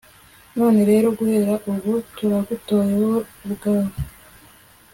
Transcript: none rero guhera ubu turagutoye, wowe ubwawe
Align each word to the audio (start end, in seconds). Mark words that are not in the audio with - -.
none 0.57 0.79
rero 0.89 1.07
guhera 1.17 1.53
ubu 1.71 1.91
turagutoye, 2.15 2.93
wowe 3.01 3.21
ubwawe 3.45 3.93